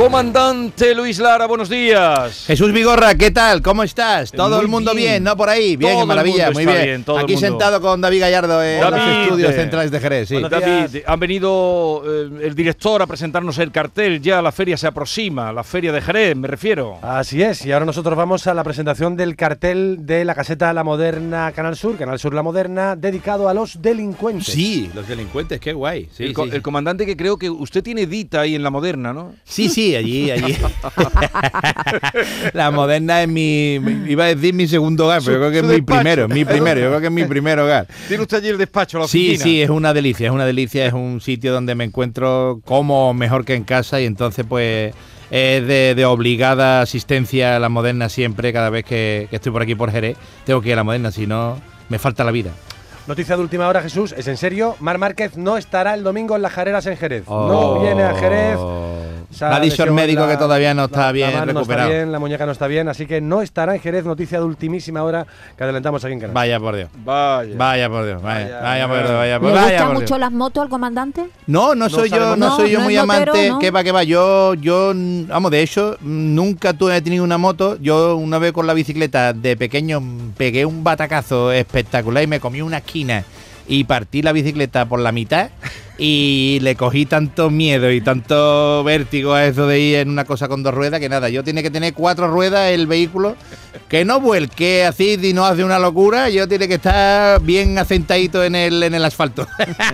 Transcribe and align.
Comandante 0.00 0.94
Luis 0.94 1.18
Lara, 1.18 1.44
buenos 1.46 1.68
días. 1.68 2.44
Jesús 2.46 2.72
Vigorra, 2.72 3.14
¿qué 3.16 3.30
tal? 3.30 3.60
¿Cómo 3.60 3.82
estás? 3.82 4.32
¿Todo 4.32 4.56
Muy 4.56 4.60
el 4.64 4.68
mundo 4.68 4.94
bien. 4.94 5.06
bien. 5.10 5.24
¿no? 5.24 5.36
Por 5.36 5.50
ahí. 5.50 5.76
Bien, 5.76 5.92
Todo 5.92 6.00
el 6.00 6.08
maravilla, 6.08 6.44
mundo 6.46 6.52
muy 6.54 6.62
está 6.62 6.72
bien. 6.74 6.84
bien, 6.86 7.04
todo 7.04 7.18
Aquí 7.18 7.36
sentado 7.36 7.82
con 7.82 8.00
David 8.00 8.20
Gallardo 8.22 8.64
en 8.64 8.80
David, 8.80 8.96
los 8.96 9.22
estudios 9.24 9.50
eh, 9.50 9.54
centrales 9.56 9.90
de 9.90 10.00
Jerez. 10.00 10.28
sí. 10.30 10.40
David, 10.40 11.02
han 11.06 11.20
venido 11.20 12.02
eh, 12.06 12.46
el 12.46 12.54
director 12.54 13.02
a 13.02 13.06
presentarnos 13.06 13.58
el 13.58 13.70
cartel, 13.72 14.22
ya 14.22 14.40
la 14.40 14.52
feria 14.52 14.78
se 14.78 14.86
aproxima, 14.86 15.52
la 15.52 15.62
feria 15.64 15.92
de 15.92 16.00
Jerez, 16.00 16.34
me 16.34 16.48
refiero. 16.48 16.96
Así 17.02 17.42
es, 17.42 17.66
y 17.66 17.72
ahora 17.72 17.84
nosotros 17.84 18.16
vamos 18.16 18.46
a 18.46 18.54
la 18.54 18.64
presentación 18.64 19.16
del 19.18 19.36
cartel 19.36 19.98
de 20.06 20.24
la 20.24 20.34
caseta 20.34 20.72
La 20.72 20.82
Moderna 20.82 21.52
Canal 21.52 21.76
Sur, 21.76 21.98
Canal 21.98 22.18
Sur 22.18 22.32
La 22.32 22.42
Moderna, 22.42 22.96
dedicado 22.96 23.50
a 23.50 23.52
los 23.54 23.82
delincuentes. 23.82 24.46
Sí, 24.46 24.90
los 24.94 25.06
delincuentes, 25.06 25.60
qué 25.60 25.74
guay. 25.74 26.08
Sí, 26.16 26.24
el, 26.24 26.32
co- 26.32 26.46
sí. 26.46 26.52
el 26.54 26.62
comandante 26.62 27.04
que 27.04 27.18
creo 27.18 27.36
que 27.36 27.50
usted 27.50 27.82
tiene 27.82 28.06
dita 28.06 28.40
ahí 28.40 28.54
en 28.54 28.62
la 28.62 28.70
moderna, 28.70 29.12
¿no? 29.12 29.34
sí, 29.44 29.68
sí, 29.68 29.89
allí, 29.96 30.30
allí. 30.30 30.56
la 32.52 32.70
moderna 32.70 33.22
es 33.22 33.28
mi, 33.28 33.74
iba 34.08 34.24
a 34.24 34.28
decir 34.28 34.54
mi 34.54 34.66
segundo 34.66 35.06
hogar, 35.06 35.20
pero 35.24 35.24
Su- 35.24 35.32
yo 35.32 35.38
creo 35.38 35.50
que 35.50 35.58
es 35.58 35.64
mi 35.64 35.70
despacho. 35.76 36.00
primero, 36.00 36.28
mi 36.28 36.44
primero, 36.44 36.80
yo 36.80 36.88
creo 36.88 37.00
que 37.00 37.06
es 37.06 37.12
mi 37.12 37.24
primer 37.24 37.58
hogar. 37.58 37.86
Tiene 38.08 38.22
usted 38.22 38.38
allí 38.38 38.48
el 38.48 38.58
despacho, 38.58 38.98
la 38.98 39.08
Sí, 39.08 39.28
oficina. 39.30 39.44
sí, 39.44 39.62
es 39.62 39.70
una 39.70 39.92
delicia, 39.94 40.26
es 40.26 40.32
una 40.32 40.44
delicia, 40.46 40.86
es 40.86 40.92
un 40.92 41.20
sitio 41.20 41.52
donde 41.52 41.74
me 41.74 41.84
encuentro 41.84 42.60
como 42.64 43.14
mejor 43.14 43.44
que 43.44 43.54
en 43.54 43.64
casa 43.64 44.00
y 44.00 44.06
entonces 44.06 44.44
pues 44.48 44.94
es 45.30 45.66
de, 45.66 45.94
de 45.94 46.04
obligada 46.06 46.80
asistencia 46.80 47.56
a 47.56 47.58
la 47.58 47.68
moderna 47.68 48.08
siempre, 48.08 48.52
cada 48.52 48.70
vez 48.70 48.84
que, 48.84 49.28
que 49.30 49.36
estoy 49.36 49.52
por 49.52 49.62
aquí 49.62 49.74
por 49.74 49.90
Jerez, 49.92 50.16
tengo 50.44 50.60
que 50.60 50.68
ir 50.68 50.72
a 50.74 50.76
la 50.76 50.84
moderna, 50.84 51.10
si 51.12 51.26
no 51.26 51.60
me 51.88 51.98
falta 51.98 52.24
la 52.24 52.32
vida. 52.32 52.50
Noticia 53.06 53.34
de 53.36 53.42
última 53.42 53.66
hora, 53.66 53.80
Jesús, 53.82 54.14
es 54.16 54.28
en 54.28 54.36
serio, 54.36 54.76
Mar 54.78 54.98
Márquez 54.98 55.36
no 55.36 55.56
estará 55.56 55.94
el 55.94 56.04
domingo 56.04 56.36
en 56.36 56.42
las 56.42 56.52
Jareras 56.52 56.86
en 56.86 56.96
Jerez. 56.96 57.24
No 57.26 57.34
Oh. 57.34 57.82
viene 57.82 58.02
a 58.04 58.14
Jerez. 58.14 58.56
El 59.30 59.60
lesionado 59.62 59.94
médico 59.94 60.22
la- 60.26 60.28
que 60.32 60.36
todavía 60.36 60.74
no 60.74 60.84
está 60.86 61.06
la- 61.06 61.12
bien 61.12 61.30
la 61.32 61.40
mano 61.40 61.52
no 61.52 61.60
recuperado. 61.60 61.88
está 61.88 61.98
bien, 61.98 62.12
la 62.12 62.18
muñeca 62.18 62.46
no 62.46 62.52
está 62.52 62.66
bien, 62.66 62.88
así 62.88 63.06
que 63.06 63.20
no 63.20 63.42
estará 63.42 63.74
en 63.76 63.80
Jerez. 63.80 64.04
Noticia 64.04 64.38
de 64.38 64.44
ultimísima 64.44 65.02
hora 65.04 65.26
que 65.56 65.62
adelantamos 65.64 66.04
aquí 66.04 66.12
en 66.14 66.20
Canal. 66.20 66.34
Vaya 66.34 66.58
por 66.58 66.74
Dios. 66.76 66.88
Vaya. 67.04 67.54
Vaya 67.56 67.88
por 67.88 68.04
Dios, 68.04 68.20
vaya, 68.22 68.44
Vaya, 68.44 68.60
vaya 68.60 68.88
por 68.88 68.96
Dios, 68.98 69.10
vaya. 69.12 69.34
¿Le 69.34 69.40
por- 69.40 69.52
vaya 69.52 69.62
gustan 69.68 69.86
por 69.86 69.94
mucho 69.94 70.06
Dios. 70.06 70.18
las 70.20 70.32
motos 70.32 70.62
al 70.64 70.68
comandante? 70.68 71.26
No, 71.46 71.74
no 71.74 71.88
soy 71.88 72.08
yo, 72.10 72.16
sabemos 72.16 72.38
no 72.38 72.56
soy 72.56 72.70
yo 72.70 72.78
No, 72.78 72.84
muy 72.84 72.94
no 72.96 73.06
motero, 73.06 73.32
amante. 73.32 73.48
¿no? 73.50 73.58
Que 73.60 73.70
va, 73.70 73.84
que 73.84 73.92
va. 73.92 74.02
Yo, 74.02 74.54
yo, 74.54 74.92
vamos, 74.94 75.50
de 75.52 75.62
hecho, 75.62 75.96
nunca 76.00 76.72
tuve 76.72 76.96
he 76.96 77.02
tenido 77.02 77.22
una 77.24 77.38
moto. 77.38 77.78
Yo 77.80 78.16
una 78.16 78.38
vez 78.38 78.52
con 78.52 78.66
la 78.66 78.74
bicicleta 78.74 79.32
de 79.32 79.56
pequeño 79.56 80.02
pegué 80.36 80.66
un 80.66 80.82
batacazo 80.82 81.52
espectacular 81.52 82.22
y 82.24 82.26
me 82.26 82.40
comí 82.40 82.62
una 82.62 82.78
esquina 82.78 83.22
y 83.68 83.84
partí 83.84 84.22
la 84.22 84.32
bicicleta 84.32 84.86
por 84.86 84.98
la 84.98 85.12
mitad 85.12 85.50
y 86.02 86.58
le 86.62 86.76
cogí 86.76 87.04
tanto 87.04 87.50
miedo 87.50 87.92
y 87.92 88.00
tanto 88.00 88.82
vértigo 88.82 89.34
a 89.34 89.44
eso 89.44 89.66
de 89.66 89.78
ir 89.80 89.96
en 89.96 90.08
una 90.08 90.24
cosa 90.24 90.48
con 90.48 90.62
dos 90.62 90.72
ruedas 90.72 90.98
que 90.98 91.10
nada, 91.10 91.28
yo 91.28 91.44
tiene 91.44 91.62
que 91.62 91.70
tener 91.70 91.92
cuatro 91.92 92.26
ruedas 92.28 92.70
el 92.70 92.86
vehículo 92.86 93.36
que 93.86 94.06
no 94.06 94.18
vuelque 94.18 94.84
así 94.84 95.18
y 95.22 95.34
no 95.34 95.44
hace 95.44 95.62
una 95.62 95.78
locura, 95.78 96.30
yo 96.30 96.48
tiene 96.48 96.68
que 96.68 96.74
estar 96.74 97.42
bien 97.42 97.76
asentadito 97.78 98.42
en 98.42 98.54
el, 98.54 98.82
en 98.82 98.94
el 98.94 99.04
asfalto. 99.04 99.46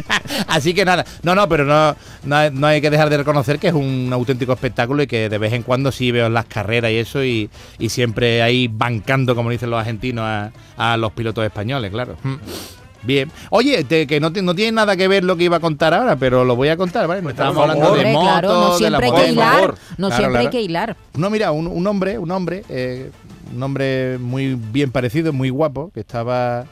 así 0.46 0.74
que 0.74 0.84
nada, 0.84 1.04
no, 1.24 1.34
no, 1.34 1.48
pero 1.48 1.64
no, 1.64 1.96
no, 2.22 2.50
no 2.50 2.66
hay 2.68 2.80
que 2.80 2.90
dejar 2.90 3.10
de 3.10 3.16
reconocer 3.16 3.58
que 3.58 3.68
es 3.68 3.74
un 3.74 4.10
auténtico 4.12 4.52
espectáculo 4.52 5.02
y 5.02 5.08
que 5.08 5.28
de 5.28 5.38
vez 5.38 5.54
en 5.54 5.62
cuando 5.62 5.90
sí 5.90 6.12
veo 6.12 6.28
las 6.28 6.44
carreras 6.44 6.92
y 6.92 6.98
eso 6.98 7.24
y, 7.24 7.50
y 7.80 7.88
siempre 7.88 8.42
ahí 8.42 8.68
bancando, 8.68 9.34
como 9.34 9.50
dicen 9.50 9.70
los 9.70 9.80
argentinos, 9.80 10.24
a, 10.24 10.52
a 10.76 10.96
los 10.96 11.10
pilotos 11.12 11.44
españoles, 11.44 11.90
claro. 11.90 12.16
Bien. 13.06 13.30
Oye, 13.50 13.84
te- 13.84 14.06
que 14.06 14.18
no, 14.20 14.32
te- 14.32 14.42
no 14.42 14.54
tiene 14.54 14.72
nada 14.72 14.96
que 14.96 15.06
ver 15.08 15.22
lo 15.24 15.36
que 15.36 15.44
iba 15.44 15.56
a 15.58 15.60
contar 15.60 15.94
ahora, 15.94 16.16
pero 16.16 16.44
lo 16.44 16.56
voy 16.56 16.68
a 16.68 16.76
contar, 16.76 17.06
¿vale? 17.06 17.22
No 17.22 17.30
Estábamos 17.30 17.56
por 17.62 17.70
hablando 17.70 17.94
de 17.94 18.12
motos, 18.12 18.28
claro, 18.28 18.48
no 18.48 18.78
de 18.78 18.90
la 18.90 18.98
siempre 18.98 19.06
hay 19.06 19.24
que 19.24 19.32
hilar. 19.32 19.74
No 19.96 20.08
Claro, 20.08 20.16
siempre 20.22 20.40
hay 20.40 20.50
que 20.50 20.60
hilar. 20.62 20.96
No, 21.14 21.30
mira, 21.30 21.52
un, 21.52 21.66
un 21.68 21.86
hombre, 21.86 22.18
un 22.18 22.30
hombre, 22.32 22.64
eh, 22.68 23.10
un 23.54 23.62
hombre 23.62 24.18
muy 24.18 24.54
bien 24.54 24.90
parecido, 24.90 25.32
muy 25.32 25.50
guapo, 25.50 25.90
que 25.94 26.00
estaba 26.00 26.64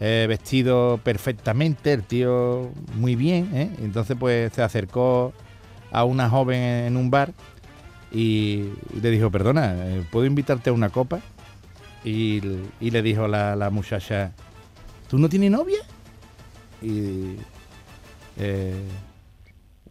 eh, 0.00 0.24
vestido 0.28 0.98
perfectamente, 1.04 1.92
el 1.92 2.02
tío 2.02 2.70
muy 2.94 3.14
bien, 3.14 3.50
¿eh? 3.54 3.70
Entonces 3.82 4.16
pues 4.18 4.52
se 4.52 4.62
acercó 4.62 5.32
a 5.92 6.04
una 6.04 6.28
joven 6.30 6.60
en 6.60 6.96
un 6.96 7.10
bar 7.10 7.32
y, 8.10 8.70
le 9.00 9.10
dijo, 9.10 9.30
perdona, 9.30 9.74
eh, 9.76 10.02
¿puedo 10.10 10.24
invitarte 10.26 10.70
a 10.70 10.72
una 10.72 10.88
copa? 10.88 11.20
Y, 12.04 12.40
y 12.80 12.90
le 12.90 13.02
dijo 13.02 13.28
la, 13.28 13.54
la 13.56 13.70
muchacha, 13.70 14.32
¿tú 15.08 15.18
no 15.18 15.28
tienes 15.28 15.50
novia? 15.50 15.78
Y... 16.82 17.36
eh, 18.36 18.82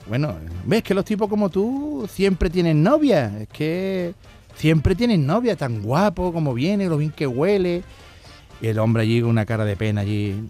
bueno, 0.07 0.35
ves 0.65 0.83
que 0.83 0.93
los 0.93 1.05
tipos 1.05 1.29
como 1.29 1.49
tú 1.49 2.07
siempre 2.11 2.49
tienen 2.49 2.83
novia. 2.83 3.31
Es 3.39 3.47
que 3.47 4.13
siempre 4.55 4.95
tienen 4.95 5.25
novia, 5.25 5.55
tan 5.55 5.81
guapo 5.81 6.33
como 6.33 6.53
viene, 6.53 6.87
lo 6.87 6.97
bien 6.97 7.11
que 7.11 7.25
huele. 7.27 7.83
Y 8.61 8.67
el 8.67 8.79
hombre 8.79 9.03
allí 9.03 9.21
con 9.21 9.29
una 9.29 9.45
cara 9.45 9.65
de 9.65 9.75
pena 9.77 10.01
allí. 10.01 10.43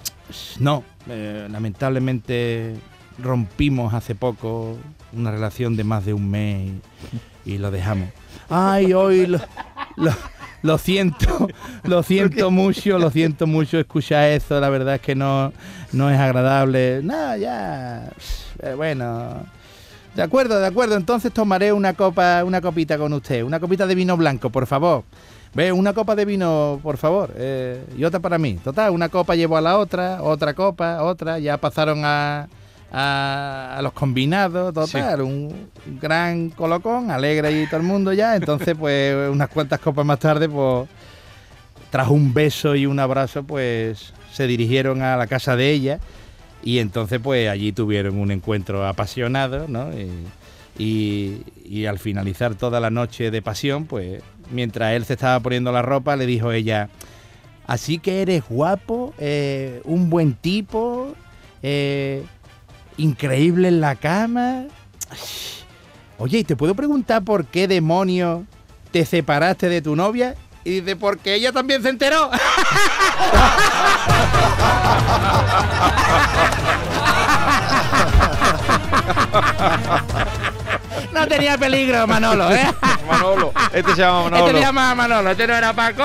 No, 0.60 0.84
eh, 1.08 1.48
lamentablemente 1.52 2.76
rompimos 3.22 3.94
hace 3.94 4.16
poco 4.16 4.78
una 5.14 5.30
relación 5.32 5.76
de 5.76 5.84
más 5.84 6.04
de 6.06 6.14
un 6.14 6.30
mes 6.32 6.72
y, 7.46 7.58
lo 7.60 7.70
dejamos. 7.70 8.10
Ay, 8.50 8.94
hoy 8.94 9.28
lo- 9.28 9.40
lo 10.64 10.78
siento, 10.80 11.48
lo 11.84 12.04
siento 12.04 12.52
mucho, 12.52 12.98
lo 13.00 13.10
siento 13.10 13.48
mucho 13.48 13.80
escuchar 13.80 14.30
eso, 14.30 14.60
la 14.60 14.70
verdad 14.70 14.96
es 14.96 15.02
que 15.02 15.16
no, 15.16 15.52
no 15.92 16.10
es 16.10 16.20
agradable. 16.20 17.02
Nada, 17.04 17.38
ya, 17.38 18.10
eh, 18.62 18.74
bueno, 18.76 19.44
de 20.16 20.22
acuerdo, 20.22 20.60
de 20.60 20.68
acuerdo, 20.68 20.96
entonces 20.96 21.32
tomaré 21.32 21.74
una 21.74 21.94
copa, 21.94 22.44
una 22.44 22.62
copita 22.62 22.98
con 22.98 23.14
usted, 23.14 23.44
una 23.44 23.60
copita 23.60 23.86
de 23.88 23.96
vino 23.96 24.16
blanco, 24.18 24.50
por 24.50 24.68
favor. 24.68 25.04
Ve, 25.56 25.72
una 25.72 25.94
copa 25.94 26.16
de 26.16 26.26
vino, 26.26 26.80
por 26.82 26.98
favor, 26.98 27.32
eh, 27.36 27.86
y 27.96 28.04
otra 28.04 28.20
para 28.20 28.40
mí. 28.40 28.56
Total, 28.64 28.90
una 28.90 29.10
copa 29.10 29.36
llevo 29.36 29.56
a 29.56 29.62
la 29.62 29.78
otra, 29.78 30.24
otra 30.24 30.56
copa, 30.56 31.04
otra, 31.04 31.38
ya 31.38 31.58
pasaron 31.58 32.02
a, 32.04 32.48
a, 32.92 33.76
a 33.78 33.82
los 33.84 33.94
combinados, 33.94 34.74
total, 34.74 35.22
un 35.22 35.70
gran 36.02 36.50
colocón, 36.50 37.12
alegre 37.12 37.62
y 37.62 37.68
todo 37.68 37.78
el 37.82 37.86
mundo 37.86 38.14
ya. 38.14 38.36
Entonces, 38.36 38.76
pues, 38.76 39.30
unas 39.30 39.48
cuantas 39.50 39.80
copas 39.80 40.04
más 40.04 40.18
tarde, 40.18 40.50
pues, 40.50 40.90
tras 41.94 42.08
un 42.08 42.34
beso 42.34 42.76
y 42.76 42.88
un 42.88 43.00
abrazo, 43.00 43.44
pues, 43.44 44.14
se 44.34 44.48
dirigieron 44.48 45.04
a 45.04 45.16
la 45.16 45.28
casa 45.28 45.56
de 45.56 45.70
ella 45.70 46.00
y 46.64 46.80
entonces, 46.80 47.20
pues, 47.22 47.48
allí 47.48 47.72
tuvieron 47.72 48.18
un 48.18 48.32
encuentro 48.32 48.88
apasionado, 48.88 49.68
¿no? 49.68 49.92
Y, 50.80 51.44
y- 51.64 51.86
al 51.86 52.00
finalizar 52.00 52.56
toda 52.56 52.80
la 52.80 52.90
noche 52.90 53.30
de 53.30 53.44
pasión, 53.44 53.86
pues, 53.86 54.24
mientras 54.50 54.94
él 54.94 55.06
se 55.06 55.14
estaba 55.14 55.40
poniendo 55.40 55.72
la 55.72 55.84
ropa, 55.84 56.16
le 56.16 56.26
dijo 56.26 56.52
ella, 56.52 56.90
así 57.68 58.00
que 58.00 58.24
eres 58.24 58.44
guapo, 58.50 59.14
eh, 59.20 59.80
un 59.84 60.10
buen 60.10 60.34
tipo, 60.34 61.14
eh, 61.62 62.24
increíble 62.98 63.68
en 63.68 63.82
la 63.82 63.94
cama. 63.98 64.64
Oye, 66.18 66.40
¿y 66.40 66.44
te 66.44 66.56
puedo 66.56 66.74
preguntar 66.74 67.24
por 67.24 67.46
qué 67.46 67.68
demonios 67.68 68.46
te 68.92 69.06
separaste 69.06 69.70
de 69.70 69.84
tu 69.84 69.96
novia? 69.96 70.34
Y 70.64 70.80
dice, 70.80 70.96
porque 70.96 71.36
ella 71.36 71.52
también 71.52 71.82
se 71.84 71.90
enteró. 71.90 72.30
No 81.12 81.28
tenía 81.28 81.58
peligro, 81.58 82.08
Manolo, 82.08 82.52
¿eh? 82.52 82.74
Manolo, 83.08 83.54
este 83.72 83.92
se 83.96 84.02
llama 84.02 84.24
Manolo. 84.24 84.46
Este 84.48 84.58
se 84.58 84.66
llama 84.66 84.96
Manolo, 84.96 85.30
este 85.32 85.48
no 85.48 85.54
era 85.54 85.74
Paco. 85.74 86.04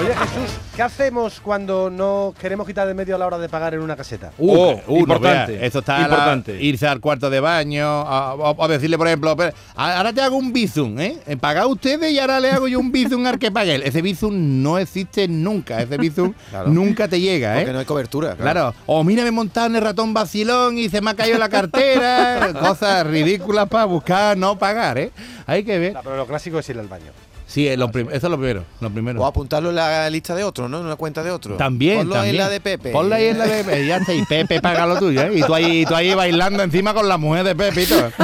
Oye, 0.00 0.14
Jesús, 0.14 0.58
¿qué 0.74 0.82
hacemos 0.82 1.40
cuando 1.40 1.88
no 1.90 2.34
queremos 2.40 2.66
quitar 2.66 2.86
de 2.88 2.94
medio 2.94 3.14
a 3.14 3.18
la 3.18 3.26
hora 3.26 3.38
de 3.38 3.48
pagar 3.48 3.74
en 3.74 3.80
una 3.80 3.96
caseta? 3.96 4.32
Oh, 4.38 4.80
no 4.88 4.96
importante, 4.96 5.52
veas. 5.52 5.64
Esto 5.64 5.78
está 5.80 5.96
a 5.96 6.00
la- 6.00 6.04
importante. 6.08 6.62
irse 6.62 6.86
al 6.88 7.00
cuarto 7.00 7.30
de 7.30 7.40
baño, 7.40 7.86
a- 7.86 8.34
o, 8.34 8.54
o 8.56 8.68
decirle, 8.68 8.98
por 8.98 9.06
ejemplo, 9.06 9.36
"Pero, 9.36 9.52
ahora 9.76 10.12
te 10.12 10.20
hago 10.20 10.36
un 10.36 10.52
bizum, 10.52 10.98
¿eh? 10.98 11.18
Pagad 11.40 11.66
ustedes 11.66 12.10
y 12.12 12.18
ahora 12.18 12.40
le 12.40 12.50
hago 12.50 12.66
yo 12.68 12.80
un 12.80 12.90
bizum 12.90 13.24
al 13.26 13.38
que 13.38 13.50
pague 13.52 13.74
él. 13.76 13.82
Ese 13.84 14.02
bizum 14.02 14.62
no 14.62 14.78
existe 14.78 15.28
nunca, 15.28 15.80
ese 15.80 15.96
bizum 15.96 16.32
Claro. 16.50 16.68
nunca 16.68 17.06
te 17.08 17.20
llega, 17.20 17.54
¿eh? 17.56 17.60
Porque 17.60 17.72
no 17.72 17.78
hay 17.78 17.84
cobertura. 17.84 18.34
Claro. 18.34 18.74
O 18.86 19.04
mira, 19.04 19.22
me 19.22 19.28
he 19.28 19.32
montado 19.32 19.66
en 19.68 19.76
el 19.76 19.82
ratón 19.82 20.12
vacilón 20.14 20.78
y 20.78 20.88
se 20.88 21.00
me 21.00 21.10
ha 21.10 21.14
caído 21.14 21.38
la 21.38 21.48
cartera. 21.48 22.50
Cosas 22.60 23.06
ridículas 23.06 23.68
para 23.68 23.84
buscar 23.84 24.36
no 24.36 24.58
pagar, 24.58 24.98
¿eh? 24.98 25.10
Hay 25.46 25.62
que 25.64 25.78
ver. 25.78 25.92
No, 25.94 26.00
pero 26.02 26.16
lo 26.16 26.26
clásico 26.26 26.58
es 26.58 26.68
ir 26.68 26.78
al 26.78 26.88
baño. 26.88 27.12
Sí, 27.46 27.68
es 27.68 27.78
lo 27.78 27.90
eso 27.90 28.08
es 28.10 28.22
lo 28.22 28.36
primero. 28.38 28.64
Lo 28.80 28.90
primero. 28.90 29.20
O 29.20 29.26
apuntarlo 29.26 29.68
en 29.70 29.76
la 29.76 30.08
lista 30.08 30.34
de 30.34 30.42
otro, 30.44 30.68
¿no? 30.68 30.78
En 30.80 30.86
una 30.86 30.96
cuenta 30.96 31.22
de 31.22 31.30
otro. 31.30 31.56
También, 31.56 31.98
Ponlo 31.98 32.14
también. 32.14 32.36
en 32.36 32.40
la 32.40 32.48
de 32.48 32.60
Pepe. 32.60 32.90
Ponla 32.92 33.16
ahí 33.16 33.26
en 33.26 33.38
la 33.38 33.46
de 33.46 33.64
Pepe. 33.64 33.86
Ya 33.86 33.96
está. 33.98 34.14
Y 34.14 34.24
Pepe 34.24 34.60
paga 34.62 34.86
lo 34.86 34.96
tuyo, 34.98 35.20
¿eh? 35.22 35.32
Y 35.34 35.42
tú 35.42 35.54
ahí, 35.54 35.84
tú 35.84 35.94
ahí 35.94 36.14
bailando 36.14 36.62
encima 36.62 36.94
con 36.94 37.06
la 37.08 37.18
mujer 37.18 37.44
de 37.44 37.54
Pepe 37.54 37.82
y 37.82 37.86
todo. 37.86 38.10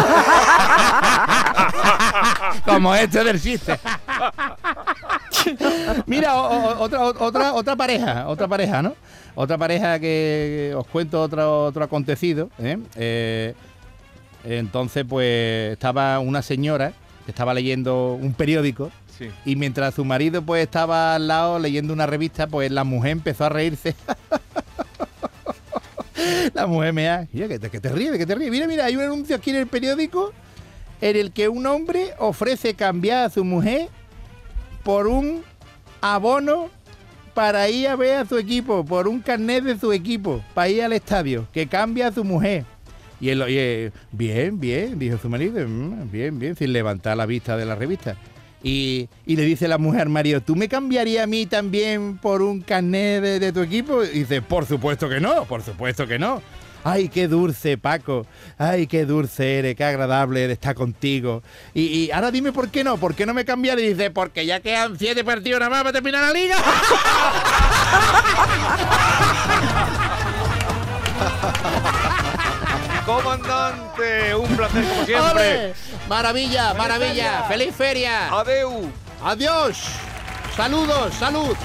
Como 2.65 2.95
este 2.95 3.25
del 3.25 3.41
chiste. 3.41 3.79
Mira, 6.07 6.37
o- 6.37 6.49
o- 6.49 6.81
otra, 6.83 7.03
otra, 7.05 7.55
otra 7.55 7.77
pareja, 7.77 8.29
otra 8.29 8.49
pareja, 8.49 8.83
¿no? 8.83 8.95
Otra 9.35 9.57
pareja 9.57 9.99
que 10.01 10.75
os 10.77 10.87
cuento 10.87 11.23
otro, 11.23 11.67
otro 11.67 11.85
acontecido. 11.85 12.51
¿eh? 12.59 12.79
Eh, 12.97 13.55
entonces, 14.45 15.05
pues 15.09 15.73
estaba 15.73 16.19
una 16.19 16.43
señora 16.43 16.93
que 17.25 17.31
estaba 17.31 17.55
leyendo 17.55 18.15
un 18.15 18.33
periódico 18.35 18.91
Y 19.45 19.57
mientras 19.57 19.95
su 19.95 20.05
marido 20.05 20.43
pues 20.43 20.63
estaba 20.63 21.15
al 21.15 21.29
lado 21.29 21.59
leyendo 21.59 21.93
una 21.93 22.07
revista, 22.07 22.47
pues 22.47 22.71
la 22.71 22.85
mujer 22.85 23.13
empezó 23.13 23.45
a 23.45 23.49
reírse. 23.49 23.95
la 26.55 26.67
mujer 26.67 26.93
me 26.93 27.05
da, 27.05 27.27
mira, 27.33 27.49
que 27.49 27.59
te 27.59 27.89
ríes, 27.89 28.17
que 28.17 28.27
te 28.27 28.35
ríes. 28.35 28.51
Mira, 28.51 28.67
mira, 28.67 28.85
hay 28.85 28.97
un 28.97 29.03
anuncio 29.03 29.37
aquí 29.37 29.51
en 29.51 29.57
el 29.57 29.67
periódico 29.67 30.33
en 31.01 31.17
el 31.17 31.33
que 31.33 31.49
un 31.49 31.67
hombre 31.67 32.15
ofrece 32.19 32.75
cambiar 32.75 33.27
a 33.27 33.31
su 33.31 33.45
mujer 33.45 33.89
por 34.83 35.07
un 35.07 35.43
abono 36.01 36.71
para 37.35 37.69
ir 37.69 37.87
a 37.89 37.97
ver 37.97 38.17
a 38.17 38.25
su 38.27 38.37
equipo, 38.37 38.85
por 38.85 39.07
un 39.07 39.21
carnet 39.21 39.63
de 39.63 39.79
su 39.79 39.93
equipo, 39.93 40.43
para 40.55 40.69
ir 40.69 40.83
al 40.83 40.93
estadio, 40.93 41.47
que 41.53 41.69
cambia 41.69 42.09
a 42.09 42.13
su 42.13 42.25
mujer. 42.25 42.65
Y 43.21 43.31
él, 43.31 43.43
oye, 43.43 43.93
bien, 44.13 44.59
bien, 44.59 44.99
dijo 44.99 45.19
su 45.19 45.29
marido, 45.29 45.67
"Mm, 45.69 46.11
bien, 46.11 46.39
bien, 46.39 46.57
sin 46.57 46.73
levantar 46.73 47.17
la 47.17 47.27
vista 47.27 47.57
de 47.57 47.65
la 47.65 47.75
revista. 47.75 48.17
Y, 48.63 49.09
le 49.27 49.43
dice 49.43 49.69
la 49.69 49.79
mujer 49.79 50.03
al 50.03 50.09
marido, 50.09 50.41
¿tú 50.41 50.57
me 50.57 50.69
cambiarías 50.69 51.25
a 51.25 51.27
mí 51.27 51.47
también 51.47 52.19
por 52.19 52.43
un 52.43 52.61
carnet 52.61 53.23
de, 53.23 53.53
tu 53.53 53.61
equipo? 53.61 54.03
Y 54.05 54.21
dice, 54.21 54.43
por 54.43 54.67
supuesto 54.67 55.09
que 55.09 55.21
no, 55.21 55.45
por 55.45 55.63
supuesto 55.63 56.07
que 56.07 56.19
no. 56.19 56.43
Ay, 56.85 57.09
qué 57.09 57.29
dulce, 57.29 57.77
Paco. 57.77 58.27
Ay, 58.57 58.87
qué 58.87 59.05
dulce 59.05 59.59
eres, 59.59 59.77
qué 59.77 59.85
agradable 59.85 60.51
estar 60.51 60.75
contigo. 60.75 61.43
Y, 61.75 62.11
ahora 62.11 62.31
dime 62.31 62.53
por 62.53 62.71
qué 62.71 62.85
no, 62.85 62.97
por 62.97 63.15
qué 63.15 63.27
no 63.27 63.35
me 63.35 63.45
cambiaría. 63.45 63.85
Y 63.85 63.95
dice, 63.95 64.11
porque 64.11 64.47
ya 64.47 64.61
quedan 64.61 64.99
siete 64.99 65.25
partidos 65.25 65.61
nada 65.61 65.71
más 65.71 65.83
para 65.83 65.93
terminar 65.93 66.25
la 66.25 66.33
liga. 66.33 66.57
Comandante, 73.09 74.35
un 74.35 74.55
placer 74.55 74.85
como 74.85 75.05
siempre. 75.07 75.31
¡Ole! 75.31 75.75
Maravilla, 76.11 76.75
maravilla. 76.75 77.45
¡Feliz 77.49 77.75
feria! 77.75 78.29
Adeu. 78.29 78.93
Adiós. 79.25 79.79
Saludos, 80.55 81.15
salud. 81.15 81.57